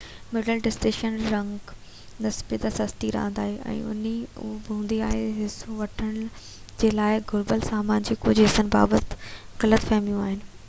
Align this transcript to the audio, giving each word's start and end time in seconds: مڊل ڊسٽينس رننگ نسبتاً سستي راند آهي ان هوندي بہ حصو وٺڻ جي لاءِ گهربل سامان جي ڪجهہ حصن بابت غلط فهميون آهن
مڊل 0.35 0.61
ڊسٽينس 0.67 1.25
رننگ 1.31 1.73
نسبتاً 2.27 2.71
سستي 2.77 3.09
راند 3.15 3.41
آهي 3.43 3.75
ان 3.91 4.07
هوندي 4.69 4.97
بہ 5.03 5.19
حصو 5.41 5.77
وٺڻ 5.81 6.15
جي 6.85 6.89
لاءِ 7.01 7.19
گهربل 7.33 7.63
سامان 7.69 8.07
جي 8.09 8.17
ڪجهہ 8.25 8.49
حصن 8.49 8.73
بابت 8.77 9.13
غلط 9.65 9.87
فهميون 9.93 10.23
آهن 10.27 10.43